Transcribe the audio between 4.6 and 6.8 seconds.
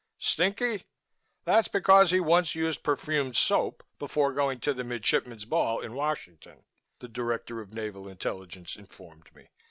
to the Midshipmen's Ball in Washington,"